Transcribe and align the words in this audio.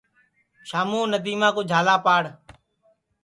شاموں 0.69 1.05
ندیما 1.11 1.49
کُو 1.55 1.61
جھالا 1.69 1.95
پاڑ 2.05 2.23